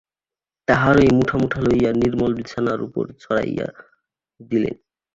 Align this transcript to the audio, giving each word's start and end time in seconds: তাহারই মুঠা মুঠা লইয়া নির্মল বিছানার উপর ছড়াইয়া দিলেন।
তাহারই 0.67 1.09
মুঠা 1.17 1.37
মুঠা 1.37 1.59
লইয়া 1.61 1.91
নির্মল 1.93 2.31
বিছানার 2.39 2.79
উপর 2.81 3.05
ছড়াইয়া 3.19 3.67
দিলেন। 4.39 4.75